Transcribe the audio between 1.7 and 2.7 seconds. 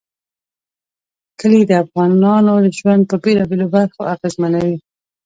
افغانانو